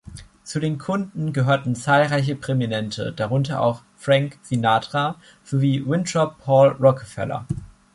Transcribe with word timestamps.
Zu 0.43 0.59
den 0.59 0.79
Kunden 0.79 1.31
gehörten 1.31 1.75
zahlreiche 1.75 2.35
Prominente, 2.35 3.13
darunter 3.15 3.61
auch 3.61 3.83
Frank 3.95 4.39
Sinatra 4.41 5.19
sowie 5.43 5.85
Winthrop 5.85 6.39
Paul 6.39 6.69
Rockefeller. 6.69 7.45